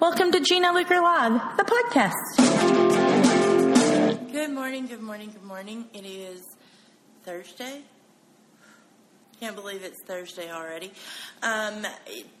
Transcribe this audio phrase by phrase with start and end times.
[0.00, 2.12] Welcome to Gina Luker Live, the podcast.
[4.32, 5.84] Good morning, good morning, good morning.
[5.92, 6.42] It is
[7.22, 7.82] Thursday.
[9.40, 10.90] Can't believe it's Thursday already.
[11.42, 11.86] Um,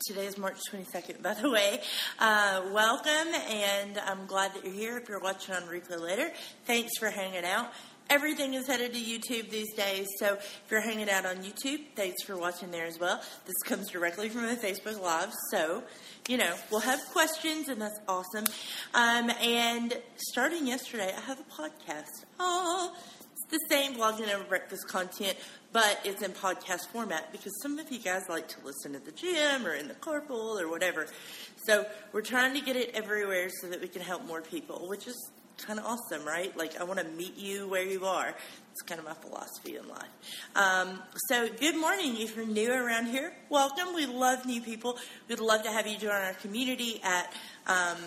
[0.06, 1.82] today is March 22nd, by the way.
[2.18, 4.96] Uh, welcome, and I'm glad that you're here.
[4.96, 6.30] If you're watching on replay later,
[6.64, 7.70] thanks for hanging out.
[8.08, 12.24] Everything is headed to YouTube these days, so if you're hanging out on YouTube, thanks
[12.24, 13.22] for watching there as well.
[13.46, 15.84] This comes directly from the Facebook Live, so
[16.30, 18.44] you know we'll have questions, and that's awesome.
[18.94, 22.24] Um, and starting yesterday, I have a podcast.
[22.38, 22.96] Oh,
[23.32, 25.36] it's the same blogging over breakfast content,
[25.72, 29.10] but it's in podcast format because some of you guys like to listen at the
[29.10, 31.08] gym or in the carpool or whatever.
[31.64, 35.08] So we're trying to get it everywhere so that we can help more people, which
[35.08, 35.32] is
[35.66, 36.56] kind of awesome, right?
[36.56, 38.34] Like, I want to meet you where you are.
[38.86, 40.08] Kind of my philosophy in life.
[40.56, 40.98] Um,
[41.28, 42.20] so, good morning.
[42.20, 43.94] If you're new around here, welcome.
[43.94, 44.98] We love new people.
[45.28, 47.32] We'd love to have you join our community at,
[47.66, 47.98] um,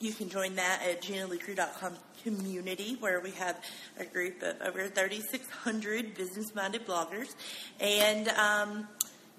[0.00, 3.62] you can join that at ginaluker.com community where we have
[3.98, 7.34] a group of over 3,600 business minded bloggers.
[7.80, 8.88] And, um,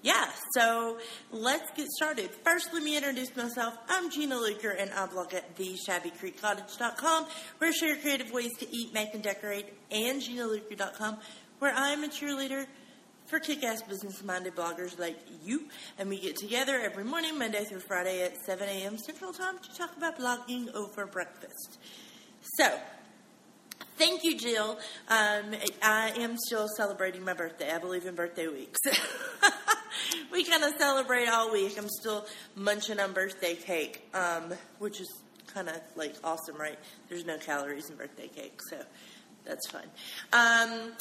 [0.04, 0.98] yeah, so
[1.32, 2.28] let's get started.
[2.44, 3.74] First, let me introduce myself.
[3.88, 8.92] I'm Gina Luker, and I blog at theshabbycreekcottage.com, where I share creative ways to eat,
[8.92, 11.16] make, and decorate, and ginaluker.com,
[11.58, 12.66] where I'm a cheerleader
[13.28, 15.62] for kick-ass business-minded bloggers like you,
[15.98, 18.98] and we get together every morning, Monday through Friday at 7 a.m.
[18.98, 21.78] Central Time to talk about blogging over breakfast.
[22.58, 22.78] So,
[23.96, 24.76] Thank you, Jill.
[25.08, 27.70] Um, I am still celebrating my birthday.
[27.70, 28.80] I believe in birthday weeks.
[30.34, 31.78] we kind of celebrate all week.
[31.78, 35.08] I'm still munching on birthday cake, um, which is
[35.46, 36.78] kind of like awesome, right?
[37.08, 38.78] There's no calories in birthday cake, so
[39.44, 39.84] that's fun.
[40.32, 40.92] Um,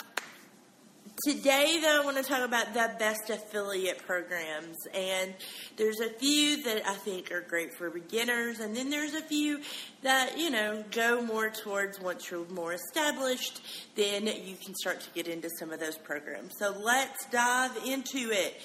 [1.27, 4.77] Today, though, I want to talk about the best affiliate programs.
[4.95, 5.33] And
[5.77, 9.59] there's a few that I think are great for beginners, and then there's a few
[10.01, 13.61] that, you know, go more towards once you're more established,
[13.95, 16.55] then you can start to get into some of those programs.
[16.57, 18.59] So let's dive into it.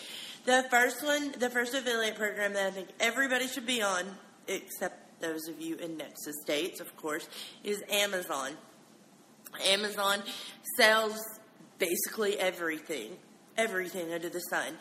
[0.44, 4.04] The first one, the first affiliate program that I think everybody should be on,
[4.46, 7.28] except those of you in Nexus states, of course,
[7.64, 8.52] is Amazon.
[9.66, 10.22] Amazon
[10.76, 11.18] sells
[11.78, 13.16] basically everything,
[13.56, 14.74] everything under the sun.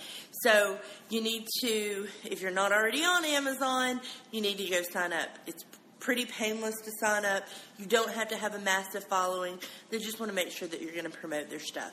[0.44, 0.78] So
[1.10, 4.02] you need to, if you're not already on Amazon,
[4.32, 5.30] you need to go sign up.
[5.48, 5.66] It's
[6.00, 7.44] pretty painless to sign up.
[7.78, 9.60] You don't have to have a massive following.
[9.90, 11.92] They just want to make sure that you're going to promote their stuff.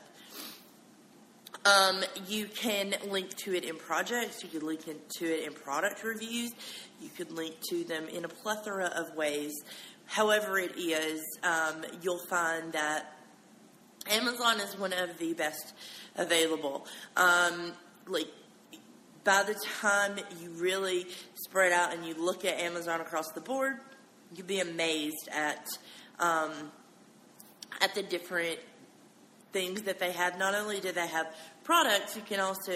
[1.65, 4.43] Um, you can link to it in projects.
[4.43, 6.53] You can link to it in product reviews.
[7.01, 9.53] You could link to them in a plethora of ways.
[10.05, 13.15] However, it is, um, you'll find that
[14.07, 15.73] Amazon is one of the best
[16.15, 16.85] available.
[17.17, 17.73] Um,
[18.07, 18.27] like
[19.23, 23.77] by the time you really spread out and you look at Amazon across the board,
[24.35, 25.65] you'd be amazed at
[26.19, 26.51] um,
[27.81, 28.59] at the different
[29.55, 30.37] things that they have.
[30.37, 31.33] Not only do they have
[31.63, 32.73] products, you can also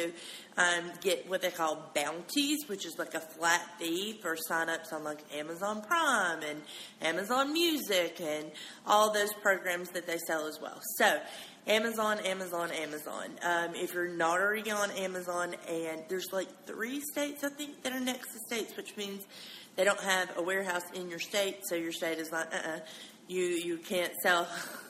[0.58, 5.04] um, get what they call bounties, which is like a flat fee for signups on
[5.04, 6.62] like Amazon Prime and
[7.02, 8.50] Amazon Music and
[8.88, 10.80] all those programs that they sell as well.
[10.98, 11.20] So,
[11.68, 13.32] Amazon, Amazon, Amazon.
[13.44, 17.92] Um, if you're not already on Amazon, and there's like three states I think that
[17.92, 19.28] are nexus states, which means
[19.76, 22.80] they don't have a warehouse in your state, so your state is like, uh, uh
[23.30, 24.48] you you can't sell,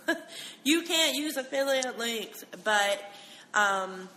[0.63, 3.03] you can't use affiliate links, but
[3.53, 4.09] um,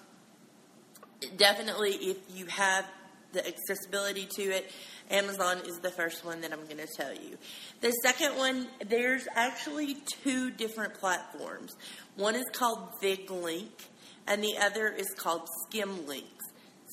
[1.36, 2.86] definitely if you have
[3.32, 4.70] the accessibility to it,
[5.10, 7.36] Amazon is the first one that I'm going to tell you.
[7.80, 11.76] The second one, there's actually two different platforms.
[12.16, 13.70] One is called VigLink,
[14.26, 16.41] and the other is called Skimlinks.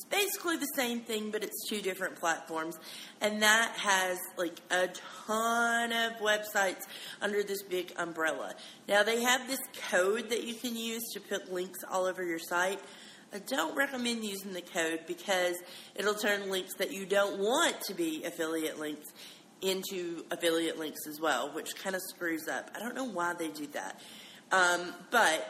[0.09, 2.77] Basically the same thing, but it's two different platforms,
[3.21, 4.89] and that has like a
[5.27, 6.87] ton of websites
[7.21, 8.55] under this big umbrella.
[8.87, 9.59] Now, they have this
[9.91, 12.79] code that you can use to put links all over your site.
[13.31, 15.55] I don't recommend using the code because
[15.95, 19.13] it'll turn links that you don't want to be affiliate links
[19.61, 22.71] into affiliate links as well, which kind of screws up.
[22.75, 23.99] I don't know why they do that.
[24.51, 25.47] Um, but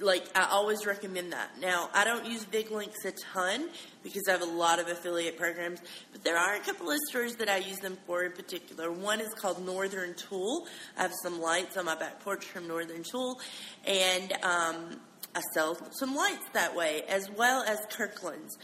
[0.00, 1.60] like I always recommend that.
[1.60, 3.68] Now I don't use VigLinks a ton
[4.02, 5.80] because I have a lot of affiliate programs,
[6.12, 8.90] but there are a couple of stores that I use them for in particular.
[8.90, 10.66] One is called Northern Tool.
[10.96, 13.40] I have some lights on my back porch from Northern Tool,
[13.86, 15.00] and um,
[15.34, 18.56] I sell some lights that way as well as Kirkland's.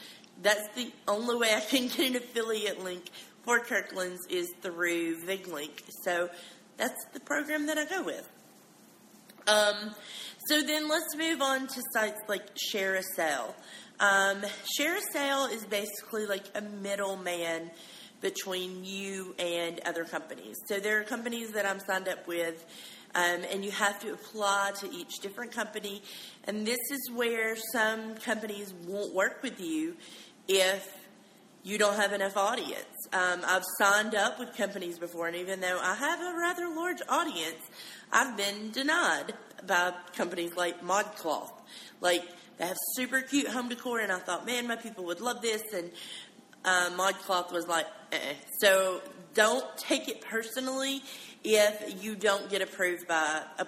[0.43, 3.11] That's the only way I can get an affiliate link
[3.43, 5.83] for Kirkland's is through VigLink.
[6.05, 6.31] So
[6.77, 8.29] that's the program that I go with.
[9.46, 9.94] Um,
[10.46, 13.54] so then let's move on to sites like ShareASale.
[14.00, 14.42] Um,
[14.78, 17.70] Share a Sale is basically like a middleman
[18.22, 20.56] between you and other companies.
[20.66, 22.64] So there are companies that I'm signed up with,
[23.14, 26.02] um, and you have to apply to each different company.
[26.44, 29.96] And this is where some companies won't work with you
[30.48, 30.88] if
[31.62, 32.87] you don't have enough audience.
[33.12, 37.02] Um, I've signed up with companies before, and even though I have a rather large
[37.08, 37.60] audience,
[38.12, 39.35] I've been denied
[39.67, 41.53] by companies like ModCloth.
[42.01, 42.25] Like,
[42.59, 45.62] they have super cute home decor, and I thought, man, my people would love this.
[45.73, 45.91] And
[46.65, 48.35] uh, ModCloth was like, eh.
[48.59, 49.01] So
[49.35, 51.03] don't take it personally
[51.45, 53.67] if you don't get approved by a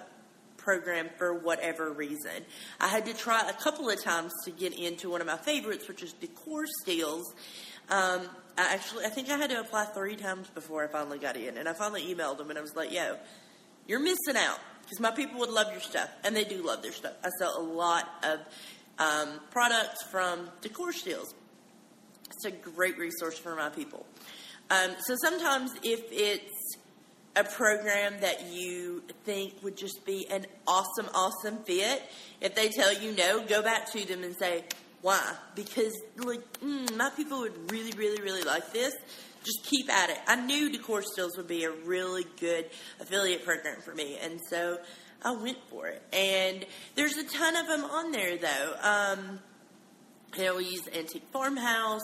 [0.57, 2.45] program for whatever reason.
[2.79, 5.87] I had to try a couple of times to get into one of my favorites,
[5.87, 7.33] which is Decor Steals.
[7.89, 8.21] Um,
[8.57, 11.57] I actually, I think I had to apply three times before I finally got in,
[11.57, 13.17] and I finally emailed them and I was like, "Yo,
[13.87, 16.91] you're missing out because my people would love your stuff, and they do love their
[16.91, 17.13] stuff.
[17.23, 18.39] I sell a lot of
[18.99, 21.33] um, products from Decor Steals.
[22.29, 24.05] It's a great resource for my people.
[24.69, 26.77] Um, so sometimes if it's
[27.35, 32.03] a program that you think would just be an awesome, awesome fit,
[32.41, 34.63] if they tell you no, go back to them and say,
[35.01, 35.33] why?
[35.55, 38.93] Because, like, mm, my people would really, really, really like this.
[39.43, 40.17] Just keep at it.
[40.27, 42.69] I knew Decor Steals would be a really good
[42.99, 44.77] affiliate program for me, and so
[45.23, 46.01] I went for it.
[46.13, 48.75] And there's a ton of them on there, though.
[48.81, 49.39] Um,
[50.37, 52.01] you know, we use Antique Farmhouse,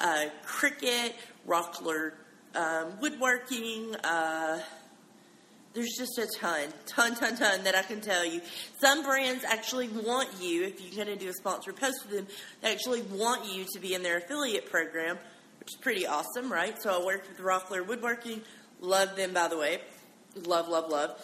[0.00, 1.12] uh, Cricut,
[1.46, 2.12] Rockler
[2.54, 3.94] um, Woodworking.
[3.96, 4.60] Uh,
[5.74, 8.40] there's just a ton, ton, ton, ton that I can tell you.
[8.80, 12.26] Some brands actually want you, if you're going to do a sponsored post with them,
[12.62, 15.18] they actually want you to be in their affiliate program,
[15.66, 16.80] which is pretty awesome, right?
[16.80, 18.40] So I worked with Rockler Woodworking.
[18.78, 19.80] Love them, by the way.
[20.44, 21.20] Love, love, love.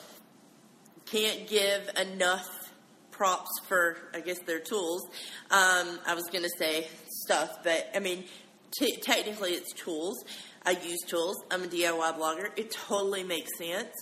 [1.06, 2.50] Can't give enough
[3.12, 5.04] props for, I guess, their tools.
[5.52, 6.88] Um, I was going to say
[7.22, 8.24] stuff, but I mean,
[8.76, 10.24] t- technically it's tools.
[10.66, 11.36] I use tools.
[11.52, 12.48] I'm a DIY blogger.
[12.56, 13.94] It totally makes sense.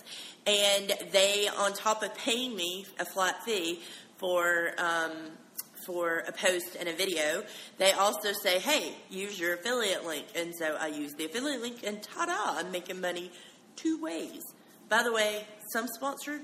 [0.47, 3.83] And they, on top of paying me a flat fee
[4.17, 5.11] for um,
[5.85, 7.43] for a post and a video,
[7.77, 11.83] they also say, "Hey, use your affiliate link." And so I use the affiliate link,
[11.83, 12.59] and ta-da!
[12.59, 13.31] I'm making money
[13.75, 14.41] two ways.
[14.89, 16.41] By the way, some sponsors,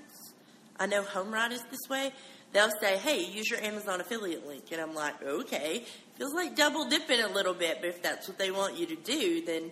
[0.80, 2.14] I know HomeRight is this way.
[2.54, 5.86] They'll say, "Hey, use your Amazon affiliate link," and I'm like, "Okay."
[6.18, 8.96] Feels like double dipping a little bit, but if that's what they want you to
[8.96, 9.72] do, then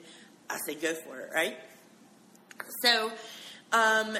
[0.50, 1.58] I say go for it, right?
[2.82, 3.12] So,
[3.72, 4.18] um,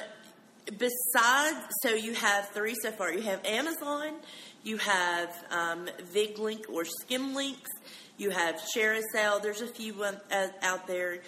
[0.66, 3.12] besides, so you have three so far.
[3.12, 4.14] You have Amazon,
[4.62, 7.70] you have um, VigLink or Skimlinks,
[8.18, 9.42] you have ShareASale.
[9.42, 11.18] There's a few uh, out there.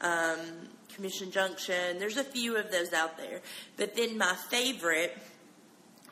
[0.00, 0.38] Um,
[0.94, 2.00] Commission Junction.
[2.00, 3.40] There's a few of those out there.
[3.76, 5.16] But then my favorite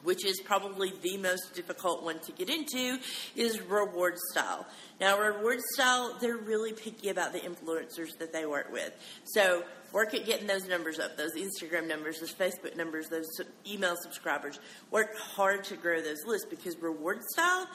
[0.07, 2.97] which is probably the most difficult one to get into,
[3.35, 4.65] is reward style.
[5.01, 8.93] Now, reward style, they're really picky about the influencers that they work with.
[9.25, 9.65] So,
[9.97, 13.27] work at getting those numbers up, those Instagram numbers, those Facebook numbers, those
[13.67, 14.61] email subscribers.
[14.91, 17.67] Work hard to grow those lists because reward style,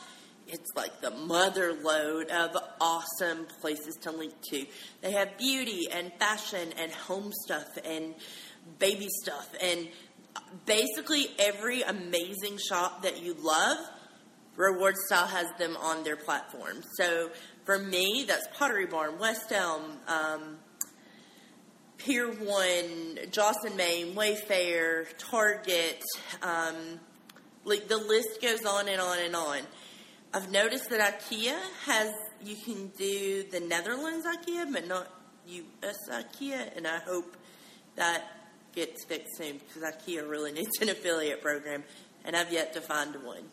[0.48, 4.68] it's like the mother lode of awesome places to link to.
[5.02, 8.14] They have beauty and fashion and home stuff and
[8.78, 9.88] baby stuff and
[10.68, 13.80] basically every amazing shop that you love,
[14.56, 16.84] Reward Style has them on their platform.
[16.98, 17.32] So
[17.66, 20.58] for me, that's Pottery Barn, West Elm, um,
[22.06, 26.02] Pier One, Joss & Main, Wayfair, Target.
[26.42, 27.00] Um,
[27.64, 29.60] like the list goes on and on and on.
[30.34, 31.56] I've noticed that IKEA
[31.86, 32.12] has
[32.44, 35.08] you can do the Netherlands IKEA, but not
[35.46, 37.38] US IKEA, and I hope
[37.96, 38.24] that
[38.74, 41.84] gets fixed soon because IKEA really needs an affiliate program,
[42.26, 43.44] and I've yet to find one.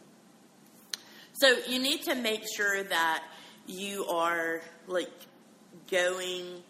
[1.35, 3.25] So you need to make sure that
[3.67, 5.13] you are like
[5.91, 6.63] going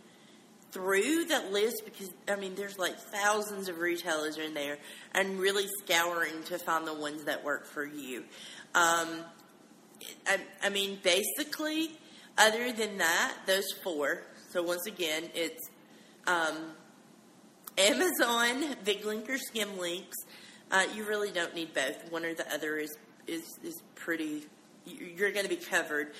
[0.70, 4.78] through that list because I mean there's like thousands of retailers in there
[5.14, 8.25] and really scouring to find the ones that work for you.
[8.75, 9.08] Um,
[10.26, 11.92] I, I mean basically,
[12.37, 14.22] other than that, those four.
[14.50, 15.68] So once again, it's
[16.26, 16.72] um,
[17.76, 20.14] Amazon, VigLink or Skimlinks.
[20.70, 22.10] Uh, you really don't need both.
[22.10, 22.96] One or the other is
[23.26, 24.44] is is pretty.
[24.84, 26.12] You're going to be covered,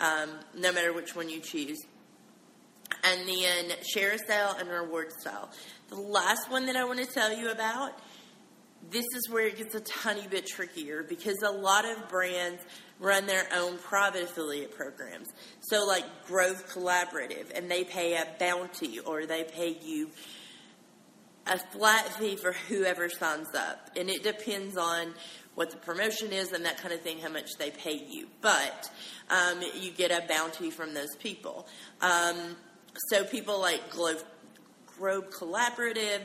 [0.00, 1.78] um, no matter which one you choose.
[3.06, 5.48] And then ShareASale and reward style.
[5.88, 7.92] The last one that I want to tell you about.
[8.90, 12.62] This is where it gets a tiny bit trickier because a lot of brands
[13.00, 15.28] run their own private affiliate programs.
[15.60, 20.10] So, like Grove Collaborative, and they pay a bounty or they pay you
[21.46, 25.14] a flat fee for whoever signs up, and it depends on
[25.54, 28.28] what the promotion is and that kind of thing, how much they pay you.
[28.40, 28.90] But
[29.30, 31.66] um, you get a bounty from those people.
[32.00, 32.56] Um,
[33.08, 34.22] so people like Globe,
[34.86, 36.20] Grove Collaborative,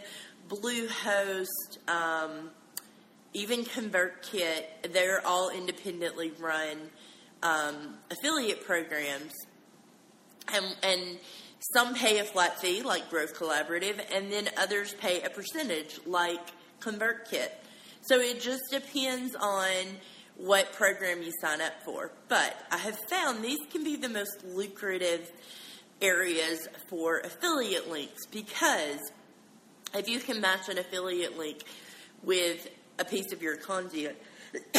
[0.47, 2.49] Bluehost, um,
[3.33, 6.77] even ConvertKit, they're all independently run
[7.43, 9.33] um, affiliate programs,
[10.53, 11.17] and and
[11.73, 16.39] some pay a flat fee like Grove Collaborative, and then others pay a percentage like
[16.79, 17.49] ConvertKit.
[18.01, 19.75] So it just depends on
[20.37, 22.11] what program you sign up for.
[22.27, 25.31] But I have found these can be the most lucrative
[26.01, 28.99] areas for affiliate links because
[29.93, 31.63] if you can match an affiliate link
[32.23, 34.15] with a piece of your content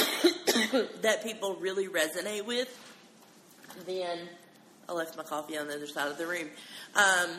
[1.02, 2.69] that people really resonate with,
[3.87, 4.19] then
[4.88, 6.49] I left my coffee on the other side of the room.
[6.95, 7.31] Um,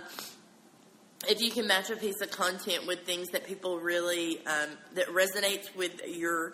[1.27, 5.07] if you can match a piece of content with things that people really um, that
[5.07, 6.53] resonates with your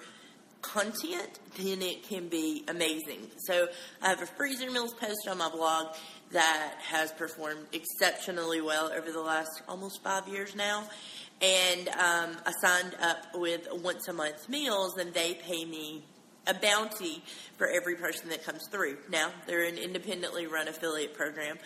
[0.62, 3.32] content, then it can be amazing.
[3.48, 3.68] So
[4.02, 5.96] I have a freezer meals post on my blog
[6.32, 10.88] that has performed exceptionally well over the last almost five years now.
[11.42, 16.04] And um, I signed up with once a month meals, and they pay me
[16.46, 17.24] a bounty
[17.58, 18.98] for every person that comes through.
[19.10, 21.58] Now, they're an independently run affiliate program,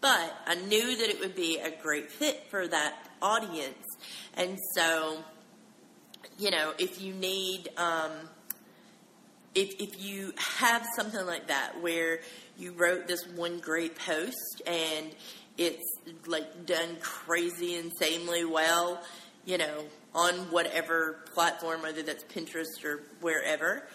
[0.00, 3.86] but I knew that it would be a great fit for that audience.
[4.34, 5.18] And so,
[6.38, 8.12] you know, if you need, um,
[9.54, 12.20] if, if you have something like that where
[12.60, 15.10] you wrote this one great post and
[15.56, 15.82] it's
[16.26, 19.02] like done crazy insanely well,
[19.44, 23.86] you know, on whatever platform, whether that's Pinterest or wherever,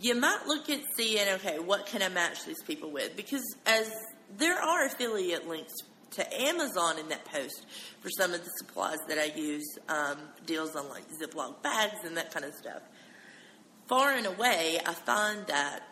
[0.00, 3.16] you might look at seeing, okay, what can I match these people with?
[3.16, 3.90] Because as
[4.36, 5.72] there are affiliate links
[6.12, 7.66] to Amazon in that post
[8.00, 12.16] for some of the supplies that I use, um, deals on like Ziploc bags and
[12.16, 12.82] that kind of stuff.
[13.88, 15.82] Far and away, I find that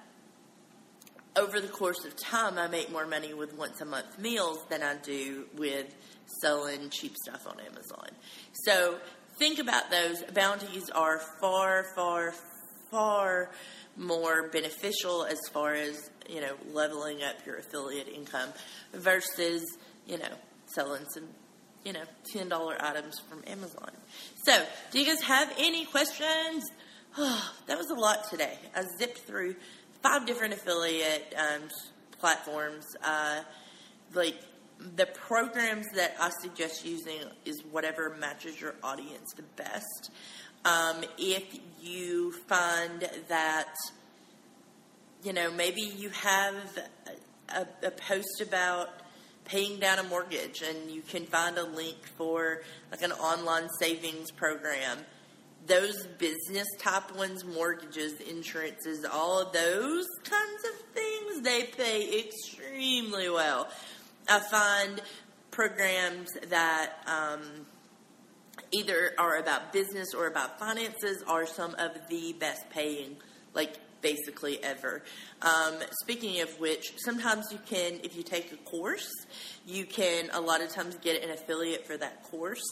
[1.37, 4.83] over the course of time, I make more money with once a month meals than
[4.83, 5.95] I do with
[6.41, 8.09] selling cheap stuff on Amazon.
[8.65, 8.99] So
[9.39, 10.23] think about those.
[10.35, 12.35] Bounties are far, far,
[12.91, 13.51] far
[13.97, 18.51] more beneficial as far as you know leveling up your affiliate income
[18.93, 19.65] versus
[20.07, 20.29] you know
[20.67, 21.25] selling some
[21.85, 22.03] you know
[22.33, 23.91] ten dollar items from Amazon.
[24.45, 26.65] So, do you guys have any questions?
[27.19, 28.59] Oh, that was a lot today.
[28.75, 29.57] I zipped through
[30.07, 31.63] five different affiliate um,
[32.21, 32.85] platforms.
[33.03, 33.41] Uh,
[34.15, 34.37] like
[34.95, 40.11] the programs that I suggest using is whatever matches your audience the best.
[40.65, 41.45] Um, if
[41.81, 43.75] you find that,
[45.25, 46.55] you know, maybe you have
[47.49, 48.89] a, a, post about
[49.45, 54.31] paying down a mortgage and you can find a link for like an online savings
[54.31, 54.99] program.
[55.67, 63.29] Those business type ones, mortgages, insurances, all of those kinds of things, they pay extremely
[63.29, 63.69] well.
[64.29, 65.01] I find
[65.51, 67.67] programs that um,
[68.73, 73.17] either are about business or about finances are some of the best paying,
[73.55, 75.03] like basically ever.
[75.43, 79.11] Um, speaking of which, sometimes you can, if you take a course,
[79.67, 82.63] you can a lot of times get an affiliate for that course,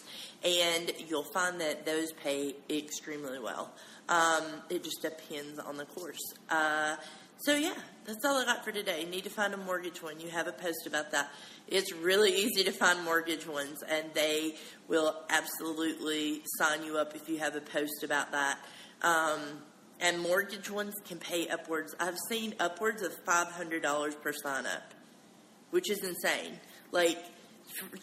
[0.44, 3.72] and you'll find that those pay extremely well.
[4.08, 6.22] Um, it just depends on the course.
[6.48, 6.94] Uh,
[7.38, 7.74] so yeah,
[8.04, 9.00] that's all I got for today.
[9.02, 10.20] You need to find a mortgage one.
[10.20, 11.32] You have a post about that.
[11.66, 14.54] It's really easy to find mortgage ones, and they
[14.86, 18.58] will absolutely sign you up if you have a post about that.
[19.02, 19.40] Um,
[20.04, 21.96] and mortgage ones can pay upwards.
[21.98, 24.92] I've seen upwards of five hundred dollars per sign up,
[25.70, 26.60] which is insane.
[26.92, 27.18] Like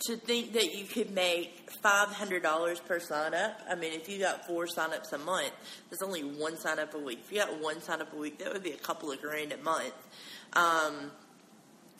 [0.08, 3.62] to think that you could make five hundred dollars per sign up.
[3.70, 5.53] I mean, if you got four sign ups a month,
[5.89, 7.20] that's only one sign up a week.
[7.24, 9.53] If you got one sign up a week, that would be a couple of grand
[9.53, 9.93] a month.
[10.53, 11.12] Um,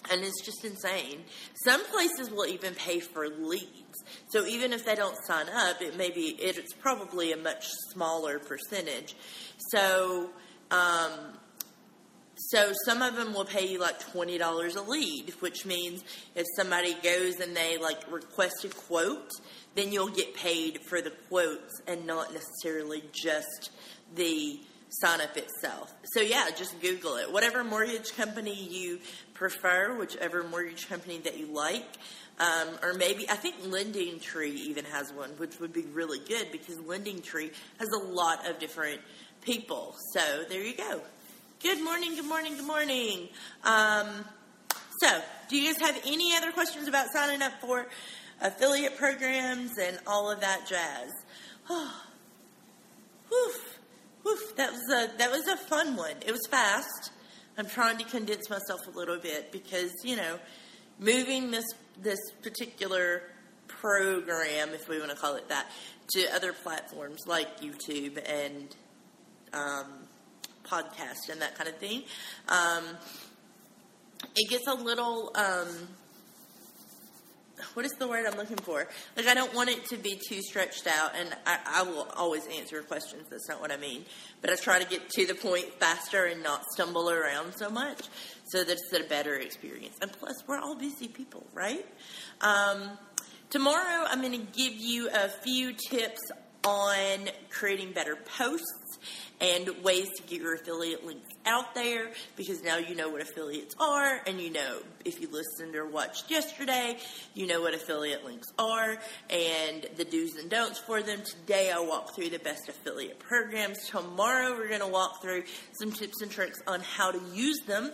[0.10, 1.24] and it's just insane.
[1.64, 4.04] Some places will even pay for leads.
[4.30, 8.40] So even if they don't sign up, it may be it's probably a much smaller
[8.40, 9.16] percentage.
[9.70, 10.30] So
[10.72, 11.12] um,
[12.36, 16.04] so some of them will pay you like twenty dollars a lead, which means
[16.36, 19.30] if somebody goes and they like request a quote,
[19.76, 23.70] then you'll get paid for the quotes and not necessarily just
[24.16, 24.60] the
[24.92, 25.94] sign up itself.
[26.14, 27.32] So yeah, just Google it.
[27.32, 29.00] Whatever mortgage company you
[29.34, 31.86] prefer, whichever mortgage company that you like.
[32.40, 36.52] Um, or maybe I think Lending Tree even has one, which would be really good
[36.52, 39.00] because Lending Tree has a lot of different
[39.42, 39.96] people.
[40.14, 41.02] So there you go.
[41.62, 43.30] Good morning, good morning, good morning.
[43.64, 44.26] Um,
[45.02, 47.88] so, do you guys have any other questions about signing up for
[48.42, 51.12] affiliate programs and all of that jazz?
[51.70, 52.02] Oh,
[53.30, 53.54] whew,
[54.56, 56.16] that was a that was a fun one.
[56.26, 57.12] It was fast.
[57.58, 60.40] I'm trying to condense myself a little bit because you know,
[61.00, 61.66] moving this
[62.02, 63.24] this particular
[63.68, 65.68] program, if we want to call it that,
[66.12, 68.76] to other platforms like YouTube and
[69.54, 69.86] um,
[70.64, 72.04] podcast and that kind of thing.
[72.48, 72.84] Um,
[74.36, 75.32] it gets a little.
[75.36, 75.68] Um,
[77.74, 78.88] what is the word I'm looking for?
[79.16, 82.48] Like, I don't want it to be too stretched out, and I, I will always
[82.48, 83.28] answer questions.
[83.30, 84.06] That's not what I mean.
[84.42, 88.02] But I try to get to the point faster and not stumble around so much
[88.46, 89.98] so that it's a better experience.
[90.02, 91.86] And plus, we're all busy people, right?
[92.42, 92.98] Um,
[93.50, 96.20] tomorrow, I'm going to give you a few tips
[96.64, 98.81] on creating better posts
[99.40, 103.76] and ways to get your affiliate links out there because now you know what affiliates
[103.80, 106.98] are and you know if you listened or watched yesterday
[107.34, 108.98] you know what affiliate links are
[109.30, 111.22] and the do's and don'ts for them.
[111.24, 113.88] Today i walk through the best affiliate programs.
[113.88, 115.44] Tomorrow we're going to walk through
[115.74, 117.92] some tips and tricks on how to use them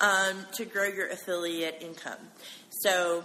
[0.00, 2.18] um, to grow your affiliate income.
[2.70, 3.24] So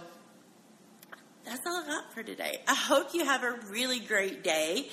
[1.44, 2.60] that's all I got for today.
[2.66, 4.88] I hope you have a really great day,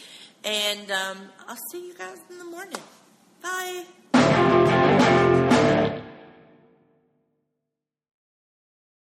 [0.45, 2.81] and um, I'll see you guys in the morning.
[3.41, 4.72] Bye.